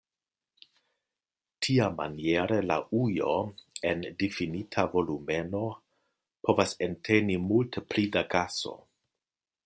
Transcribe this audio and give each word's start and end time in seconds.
Tiamaniere 1.65 2.55
la 2.69 2.77
ujo 2.99 3.35
en 3.89 4.01
difinita 4.23 4.85
volumeno 4.95 5.61
povas 6.49 6.73
enteni 6.87 7.37
multe 7.51 7.85
pli 7.93 8.07
da 8.17 8.25
gaso. 8.37 8.73